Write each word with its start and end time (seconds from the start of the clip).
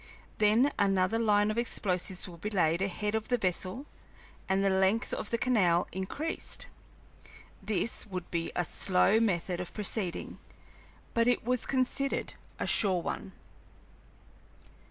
Then 0.39 0.71
another 0.79 1.19
line 1.19 1.51
of 1.51 1.59
explosives 1.59 2.27
would 2.27 2.41
be 2.41 2.49
laid 2.49 2.81
ahead 2.81 3.13
of 3.13 3.27
the 3.27 3.37
vessel, 3.37 3.85
and 4.49 4.63
the 4.65 4.69
length 4.71 5.13
of 5.13 5.29
the 5.29 5.37
canal 5.37 5.87
increased. 5.91 6.65
This 7.61 8.07
would 8.07 8.31
be 8.31 8.51
a 8.55 8.65
slow 8.65 9.19
method 9.19 9.59
of 9.59 9.75
proceeding, 9.75 10.39
but 11.13 11.27
it 11.27 11.45
was 11.45 11.67
considered 11.67 12.33
a 12.57 12.65
sure 12.65 13.03
one. 13.03 13.33